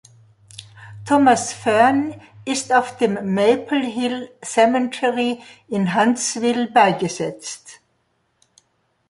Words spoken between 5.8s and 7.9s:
Huntsville beigesetzt.